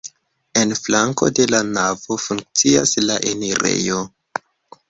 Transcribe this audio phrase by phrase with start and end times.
[0.61, 4.01] En flanko de la navo funkcias la enirejo.